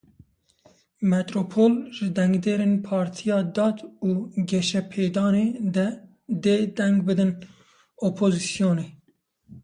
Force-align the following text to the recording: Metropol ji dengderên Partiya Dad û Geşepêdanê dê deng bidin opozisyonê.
Metropol 1.09 1.73
ji 1.95 2.07
dengderên 2.17 2.73
Partiya 2.87 3.37
Dad 3.55 3.77
û 4.09 4.11
Geşepêdanê 4.51 5.45
dê 6.43 6.57
deng 6.77 6.97
bidin 7.07 7.31
opozisyonê. 8.07 8.87